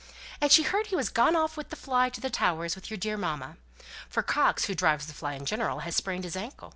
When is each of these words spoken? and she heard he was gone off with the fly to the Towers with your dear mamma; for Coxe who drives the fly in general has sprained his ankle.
and 0.41 0.51
she 0.51 0.63
heard 0.63 0.87
he 0.87 0.95
was 0.95 1.09
gone 1.09 1.35
off 1.35 1.55
with 1.55 1.69
the 1.69 1.75
fly 1.75 2.09
to 2.09 2.19
the 2.19 2.29
Towers 2.31 2.73
with 2.73 2.89
your 2.89 2.97
dear 2.97 3.17
mamma; 3.17 3.57
for 4.09 4.23
Coxe 4.23 4.65
who 4.65 4.73
drives 4.73 5.05
the 5.05 5.13
fly 5.13 5.33
in 5.35 5.45
general 5.45 5.81
has 5.81 5.95
sprained 5.95 6.23
his 6.23 6.35
ankle. 6.35 6.69